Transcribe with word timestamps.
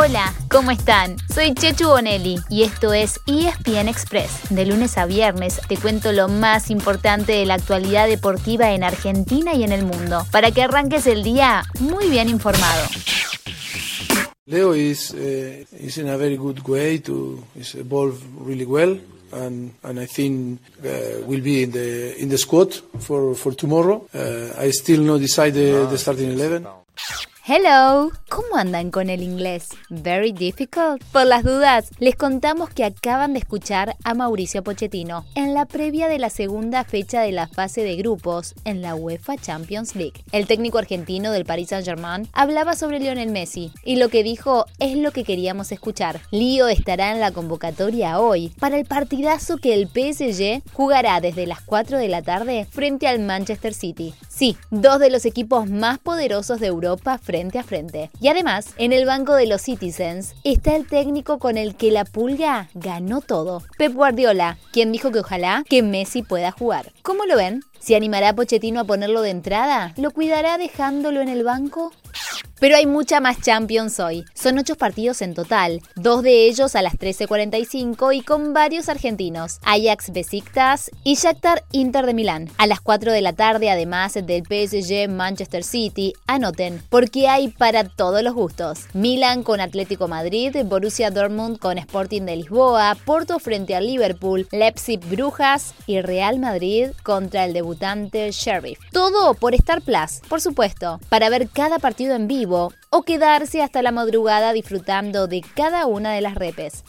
Hola, 0.00 0.32
¿cómo 0.48 0.70
están? 0.70 1.16
Soy 1.34 1.54
Chechu 1.54 1.88
Bonelli 1.88 2.36
y 2.48 2.62
esto 2.62 2.92
es 2.92 3.18
ESPN 3.26 3.88
Express. 3.88 4.30
De 4.48 4.64
lunes 4.64 4.96
a 4.96 5.06
viernes 5.06 5.60
te 5.68 5.76
cuento 5.76 6.12
lo 6.12 6.28
más 6.28 6.70
importante 6.70 7.32
de 7.32 7.44
la 7.44 7.54
actualidad 7.54 8.06
deportiva 8.06 8.72
en 8.72 8.84
Argentina 8.84 9.54
y 9.54 9.64
en 9.64 9.72
el 9.72 9.84
mundo, 9.84 10.24
para 10.30 10.52
que 10.52 10.62
arranques 10.62 11.08
el 11.08 11.24
día 11.24 11.64
muy 11.80 12.08
bien 12.08 12.28
informado. 12.28 12.86
Leo 14.46 14.72
is 14.76 15.12
uh, 15.14 15.64
is 15.84 15.98
in 15.98 16.08
a 16.08 16.16
very 16.16 16.36
good 16.36 16.60
way 16.68 17.00
to 17.00 17.42
is 17.56 17.74
evolve 17.74 18.18
really 18.46 18.66
well 18.66 18.96
and 19.32 19.72
and 19.82 19.98
I 19.98 20.06
think 20.06 20.60
uh, 20.84 21.26
will 21.26 21.42
be 21.42 21.64
in 21.64 21.72
the 21.72 22.14
in 22.22 22.28
the 22.28 22.38
squad 22.38 22.72
for 23.00 23.34
for 23.34 23.52
tomorrow. 23.52 24.06
Uh, 24.14 24.64
I 24.64 24.70
still 24.70 25.02
not 25.02 25.18
decided 25.18 25.90
the 25.90 25.98
starting 25.98 26.30
eleven. 26.30 26.68
Hello, 27.50 28.10
¿cómo 28.28 28.56
andan 28.56 28.90
con 28.90 29.08
el 29.08 29.22
inglés? 29.22 29.70
Very 29.88 30.32
difficult. 30.32 31.02
Por 31.12 31.24
las 31.24 31.44
dudas, 31.44 31.88
les 31.98 32.14
contamos 32.14 32.68
que 32.68 32.84
acaban 32.84 33.32
de 33.32 33.38
escuchar 33.38 33.96
a 34.04 34.12
Mauricio 34.12 34.62
Pochettino 34.62 35.24
en 35.34 35.54
la 35.54 35.64
previa 35.64 36.08
de 36.08 36.18
la 36.18 36.28
segunda 36.28 36.84
fecha 36.84 37.22
de 37.22 37.32
la 37.32 37.48
fase 37.48 37.84
de 37.84 37.96
grupos 37.96 38.54
en 38.66 38.82
la 38.82 38.94
UEFA 38.94 39.38
Champions 39.38 39.96
League. 39.96 40.22
El 40.30 40.46
técnico 40.46 40.76
argentino 40.76 41.32
del 41.32 41.46
Paris 41.46 41.70
Saint-Germain 41.70 42.28
hablaba 42.34 42.76
sobre 42.76 43.00
Lionel 43.00 43.30
Messi 43.30 43.72
y 43.82 43.96
lo 43.96 44.10
que 44.10 44.22
dijo 44.22 44.66
es 44.78 44.98
lo 44.98 45.12
que 45.12 45.24
queríamos 45.24 45.72
escuchar. 45.72 46.20
Lío 46.30 46.68
estará 46.68 47.12
en 47.12 47.20
la 47.20 47.32
convocatoria 47.32 48.20
hoy 48.20 48.52
para 48.60 48.76
el 48.76 48.84
partidazo 48.84 49.56
que 49.56 49.72
el 49.72 49.88
PSG 49.88 50.70
jugará 50.74 51.22
desde 51.22 51.46
las 51.46 51.62
4 51.62 51.96
de 51.96 52.08
la 52.08 52.20
tarde 52.20 52.66
frente 52.70 53.06
al 53.06 53.20
Manchester 53.20 53.72
City. 53.72 54.12
Sí, 54.28 54.58
dos 54.70 55.00
de 55.00 55.08
los 55.08 55.24
equipos 55.24 55.66
más 55.70 55.98
poderosos 55.98 56.60
de 56.60 56.66
Europa 56.66 57.16
frente 57.16 57.37
frente 57.38 57.58
a 57.60 57.62
frente. 57.62 58.10
Y 58.20 58.26
además, 58.26 58.74
en 58.78 58.92
el 58.92 59.06
banco 59.06 59.34
de 59.34 59.46
los 59.46 59.62
Citizens 59.62 60.34
está 60.42 60.74
el 60.74 60.88
técnico 60.88 61.38
con 61.38 61.56
el 61.56 61.76
que 61.76 61.92
la 61.92 62.04
pulga 62.04 62.68
ganó 62.74 63.20
todo. 63.20 63.62
Pep 63.76 63.94
Guardiola, 63.94 64.58
quien 64.72 64.90
dijo 64.90 65.12
que 65.12 65.20
ojalá 65.20 65.62
que 65.68 65.84
Messi 65.84 66.22
pueda 66.22 66.50
jugar. 66.50 66.92
¿Cómo 67.02 67.26
lo 67.26 67.36
ven? 67.36 67.62
¿Se 67.78 67.94
animará 67.94 68.34
Pochettino 68.34 68.80
a 68.80 68.84
ponerlo 68.84 69.22
de 69.22 69.30
entrada? 69.30 69.94
¿Lo 69.96 70.10
cuidará 70.10 70.58
dejándolo 70.58 71.20
en 71.20 71.28
el 71.28 71.44
banco? 71.44 71.92
Pero 72.60 72.76
hay 72.76 72.86
mucha 72.86 73.20
más 73.20 73.40
Champions 73.40 74.00
hoy. 74.00 74.24
Son 74.34 74.58
ocho 74.58 74.74
partidos 74.74 75.22
en 75.22 75.34
total, 75.34 75.80
dos 75.94 76.22
de 76.22 76.46
ellos 76.46 76.74
a 76.74 76.82
las 76.82 76.94
13.45 76.94 78.16
y 78.16 78.22
con 78.22 78.52
varios 78.52 78.88
argentinos, 78.88 79.60
Ajax 79.64 80.12
Besiktas 80.12 80.90
y 81.04 81.14
Shakhtar 81.14 81.64
Inter 81.70 82.06
de 82.06 82.14
Milán. 82.14 82.50
A 82.58 82.66
las 82.66 82.80
4 82.80 83.12
de 83.12 83.22
la 83.22 83.32
tarde, 83.32 83.70
además 83.70 84.14
del 84.14 84.42
PSG 84.42 85.08
Manchester 85.08 85.62
City, 85.62 86.14
anoten, 86.26 86.82
porque 86.88 87.28
hay 87.28 87.48
para 87.48 87.84
todos 87.84 88.22
los 88.22 88.34
gustos. 88.34 88.86
Milan 88.92 89.44
con 89.44 89.60
Atlético 89.60 90.08
Madrid, 90.08 90.56
Borussia 90.64 91.10
Dortmund 91.10 91.58
con 91.58 91.78
Sporting 91.78 92.22
de 92.22 92.36
Lisboa, 92.36 92.96
Porto 93.04 93.38
frente 93.38 93.76
al 93.76 93.86
Liverpool, 93.86 94.48
Leipzig 94.50 94.98
Brujas 94.98 95.74
y 95.86 96.00
Real 96.00 96.40
Madrid 96.40 96.88
contra 97.04 97.44
el 97.44 97.52
debutante 97.52 98.30
Sheriff. 98.32 98.80
Todo 98.90 99.34
por 99.34 99.54
Star 99.54 99.80
Plus, 99.80 100.20
por 100.28 100.40
supuesto, 100.40 100.98
para 101.08 101.30
ver 101.30 101.48
cada 101.48 101.78
partido 101.78 102.16
en 102.16 102.26
vivo 102.26 102.47
o 102.48 103.02
quedarse 103.02 103.62
hasta 103.62 103.82
la 103.82 103.92
madrugada 103.92 104.52
disfrutando 104.52 105.26
de 105.26 105.42
cada 105.54 105.86
una 105.86 106.12
de 106.12 106.20
las 106.20 106.34
repes. 106.34 106.84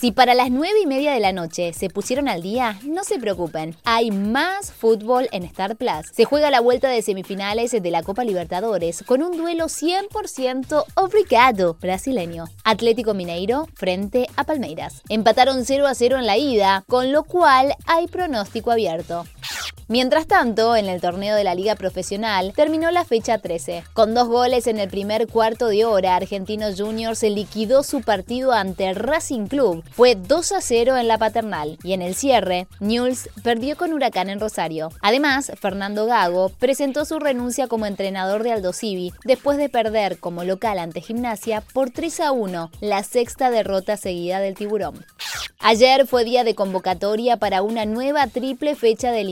Si 0.00 0.12
para 0.12 0.32
las 0.32 0.50
9 0.50 0.80
y 0.82 0.86
media 0.86 1.12
de 1.12 1.20
la 1.20 1.32
noche 1.32 1.74
se 1.74 1.90
pusieron 1.90 2.26
al 2.26 2.40
día, 2.40 2.78
no 2.84 3.04
se 3.04 3.18
preocupen, 3.18 3.76
hay 3.84 4.10
más 4.10 4.72
fútbol 4.72 5.28
en 5.30 5.42
Star 5.42 5.76
Plus. 5.76 6.06
Se 6.10 6.24
juega 6.24 6.50
la 6.50 6.60
vuelta 6.60 6.88
de 6.88 7.02
semifinales 7.02 7.72
de 7.72 7.90
la 7.90 8.02
Copa 8.02 8.24
Libertadores 8.24 9.04
con 9.06 9.22
un 9.22 9.36
duelo 9.36 9.66
100% 9.66 10.84
obrigado 10.94 11.74
brasileño. 11.74 12.46
Atlético 12.64 13.12
Mineiro 13.12 13.66
frente 13.74 14.26
a 14.36 14.44
Palmeiras. 14.44 15.02
Empataron 15.10 15.66
0 15.66 15.86
a 15.86 15.94
0 15.94 16.16
en 16.16 16.26
la 16.26 16.38
ida, 16.38 16.82
con 16.88 17.12
lo 17.12 17.24
cual 17.24 17.74
hay 17.84 18.06
pronóstico 18.06 18.70
abierto. 18.70 19.26
Mientras 19.90 20.28
tanto, 20.28 20.76
en 20.76 20.88
el 20.88 21.00
torneo 21.00 21.34
de 21.34 21.42
la 21.42 21.56
Liga 21.56 21.74
Profesional 21.74 22.52
terminó 22.54 22.92
la 22.92 23.04
fecha 23.04 23.38
13. 23.38 23.82
Con 23.92 24.14
dos 24.14 24.28
goles 24.28 24.68
en 24.68 24.78
el 24.78 24.88
primer 24.88 25.26
cuarto 25.26 25.66
de 25.66 25.84
hora, 25.84 26.14
Argentinos 26.14 26.80
Juniors 26.80 27.18
se 27.18 27.30
liquidó 27.30 27.82
su 27.82 28.00
partido 28.00 28.52
ante 28.52 28.94
Racing 28.94 29.48
Club. 29.48 29.82
Fue 29.90 30.14
2 30.14 30.52
a 30.52 30.60
0 30.60 30.96
en 30.96 31.08
la 31.08 31.18
paternal 31.18 31.76
y 31.82 31.94
en 31.94 32.02
el 32.02 32.14
cierre, 32.14 32.68
Newell's 32.78 33.28
perdió 33.42 33.76
con 33.76 33.92
Huracán 33.92 34.30
en 34.30 34.38
Rosario. 34.38 34.92
Además, 35.00 35.50
Fernando 35.60 36.06
Gago 36.06 36.50
presentó 36.50 37.04
su 37.04 37.18
renuncia 37.18 37.66
como 37.66 37.86
entrenador 37.86 38.44
de 38.44 38.52
Aldo 38.52 38.72
Civi 38.72 39.12
después 39.24 39.58
de 39.58 39.68
perder 39.68 40.20
como 40.20 40.44
local 40.44 40.78
ante 40.78 41.00
Gimnasia 41.00 41.64
por 41.72 41.90
3 41.90 42.20
a 42.20 42.30
1, 42.30 42.70
la 42.80 43.02
sexta 43.02 43.50
derrota 43.50 43.96
seguida 43.96 44.38
del 44.38 44.54
tiburón. 44.54 45.04
Ayer 45.62 46.06
fue 46.06 46.24
día 46.24 46.42
de 46.42 46.54
convocatoria 46.54 47.36
para 47.36 47.60
una 47.60 47.84
nueva 47.84 48.26
triple 48.28 48.74
fecha 48.74 49.12
de 49.12 49.24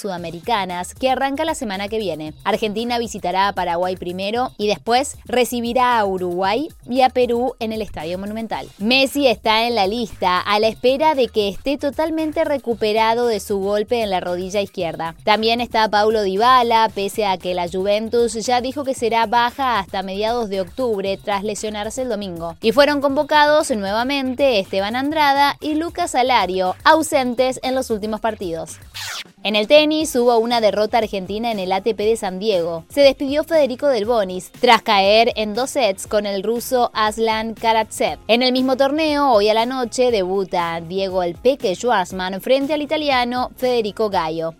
sudamericanas 0.00 0.94
que 0.94 1.10
arranca 1.10 1.44
la 1.44 1.54
semana 1.54 1.88
que 1.88 1.98
viene. 1.98 2.34
Argentina 2.44 2.98
visitará 2.98 3.48
a 3.48 3.52
Paraguay 3.52 3.96
primero 3.96 4.52
y 4.58 4.66
después 4.66 5.16
recibirá 5.24 5.98
a 5.98 6.04
Uruguay 6.04 6.68
y 6.88 7.02
a 7.02 7.10
Perú 7.10 7.54
en 7.60 7.72
el 7.72 7.82
Estadio 7.82 8.18
Monumental. 8.18 8.68
Messi 8.78 9.26
está 9.26 9.66
en 9.66 9.74
la 9.74 9.86
lista 9.86 10.40
a 10.40 10.58
la 10.58 10.68
espera 10.68 11.14
de 11.14 11.28
que 11.28 11.48
esté 11.48 11.78
totalmente 11.78 12.44
recuperado 12.44 13.26
de 13.26 13.40
su 13.40 13.58
golpe 13.58 14.02
en 14.02 14.10
la 14.10 14.20
rodilla 14.20 14.60
izquierda. 14.60 15.14
También 15.24 15.60
está 15.60 15.88
Paulo 15.88 16.22
Dybala, 16.22 16.90
pese 16.94 17.26
a 17.26 17.38
que 17.38 17.54
la 17.54 17.68
Juventus 17.68 18.34
ya 18.34 18.60
dijo 18.60 18.84
que 18.84 18.94
será 18.94 19.26
baja 19.26 19.78
hasta 19.78 20.02
mediados 20.02 20.48
de 20.48 20.60
octubre 20.60 21.18
tras 21.22 21.44
lesionarse 21.44 22.02
el 22.02 22.08
domingo. 22.08 22.56
Y 22.62 22.72
fueron 22.72 23.00
convocados 23.00 23.70
nuevamente 23.70 24.58
Esteban 24.58 24.96
Andrada 24.96 25.56
y 25.60 25.74
Lucas 25.74 26.14
Alario, 26.14 26.76
ausentes 26.84 27.60
en 27.62 27.74
los 27.74 27.90
últimos 27.90 28.20
partidos. 28.20 28.78
En 29.42 29.56
el 29.56 29.66
tenis 29.66 30.16
hubo 30.16 30.38
una 30.38 30.60
derrota 30.60 30.98
argentina 30.98 31.52
en 31.52 31.58
el 31.58 31.70
ATP 31.70 31.98
de 31.98 32.16
San 32.16 32.38
Diego. 32.38 32.84
Se 32.88 33.02
despidió 33.02 33.44
Federico 33.44 33.88
Del 33.88 34.06
Bonis 34.06 34.50
tras 34.60 34.82
caer 34.82 35.32
en 35.36 35.54
dos 35.54 35.70
sets 35.70 36.06
con 36.06 36.24
el 36.24 36.42
ruso 36.42 36.90
Aslan 36.94 37.54
Karatsev. 37.54 38.18
En 38.26 38.42
el 38.42 38.52
mismo 38.52 38.76
torneo, 38.76 39.30
hoy 39.30 39.50
a 39.50 39.54
la 39.54 39.66
noche, 39.66 40.10
debuta 40.10 40.80
Diego 40.80 41.22
El 41.22 41.34
Peque 41.34 41.74
frente 42.40 42.72
al 42.72 42.82
italiano 42.82 43.50
Federico 43.56 44.08
Gallo. 44.08 44.54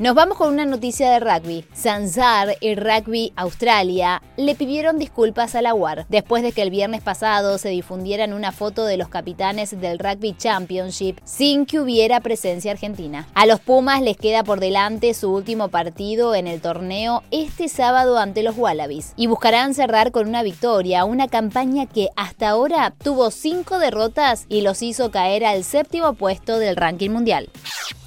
Nos 0.00 0.16
vamos 0.16 0.38
con 0.38 0.52
una 0.52 0.64
noticia 0.64 1.08
de 1.08 1.20
rugby. 1.20 1.64
Sansar 1.72 2.56
y 2.60 2.74
Rugby 2.74 3.32
Australia 3.36 4.20
le 4.36 4.56
pidieron 4.56 4.98
disculpas 4.98 5.54
a 5.54 5.62
la 5.62 5.72
UAR 5.72 6.04
después 6.08 6.42
de 6.42 6.50
que 6.50 6.62
el 6.62 6.70
viernes 6.70 7.00
pasado 7.00 7.58
se 7.58 7.68
difundieran 7.68 8.32
una 8.32 8.50
foto 8.50 8.86
de 8.86 8.96
los 8.96 9.08
capitanes 9.08 9.80
del 9.80 10.00
Rugby 10.00 10.36
Championship 10.36 11.20
sin 11.22 11.64
que 11.64 11.78
hubiera 11.78 12.18
presencia 12.18 12.72
argentina. 12.72 13.28
A 13.34 13.46
los 13.46 13.60
Pumas 13.60 14.02
les 14.02 14.16
queda 14.16 14.42
por 14.42 14.58
delante 14.58 15.14
su 15.14 15.32
último 15.32 15.68
partido 15.68 16.34
en 16.34 16.48
el 16.48 16.60
torneo 16.60 17.22
este 17.30 17.68
sábado 17.68 18.18
ante 18.18 18.42
los 18.42 18.58
Wallabies 18.58 19.12
y 19.14 19.28
buscarán 19.28 19.74
cerrar 19.74 20.10
con 20.10 20.26
una 20.26 20.42
victoria, 20.42 21.04
una 21.04 21.28
campaña 21.28 21.86
que 21.86 22.08
hasta 22.16 22.48
ahora 22.48 22.92
tuvo 23.00 23.30
cinco 23.30 23.78
derrotas 23.78 24.46
y 24.48 24.62
los 24.62 24.82
hizo 24.82 25.12
caer 25.12 25.44
al 25.44 25.62
séptimo 25.62 26.14
puesto 26.14 26.58
del 26.58 26.74
ranking 26.74 27.10
mundial. 27.10 27.48